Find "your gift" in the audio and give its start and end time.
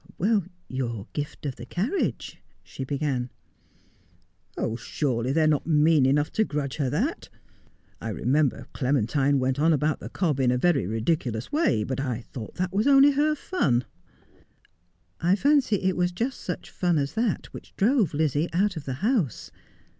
0.67-1.45